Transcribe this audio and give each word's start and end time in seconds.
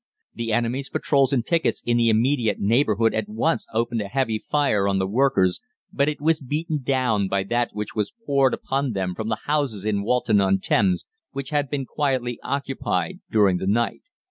The 0.33 0.51
enemy's 0.51 0.89
patrols 0.89 1.31
and 1.31 1.45
pickets 1.45 1.83
in 1.85 1.97
the 1.97 2.09
immediate 2.09 2.59
neighbourhood 2.59 3.13
at 3.13 3.29
once 3.29 3.67
opened 3.71 4.01
a 4.01 4.07
heavy 4.07 4.39
fire 4.39 4.87
on 4.87 4.97
the 4.97 5.05
workers, 5.05 5.61
but 5.93 6.09
it 6.09 6.19
was 6.19 6.39
beaten 6.39 6.81
down 6.81 7.27
by 7.27 7.43
that 7.43 7.69
which 7.73 7.93
was 7.93 8.11
poured 8.25 8.55
upon 8.55 8.93
them 8.93 9.13
from 9.13 9.29
the 9.29 9.41
houses 9.45 9.85
in 9.85 10.01
Walton 10.01 10.41
on 10.41 10.57
Thames, 10.57 11.05
which 11.33 11.51
had 11.51 11.69
been 11.69 11.85
quietly 11.85 12.39
occupied 12.41 13.19
during 13.29 13.57
the 13.57 13.67
night. 13.67 14.01